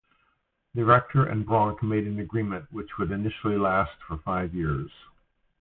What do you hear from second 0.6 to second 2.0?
The rector and Bronk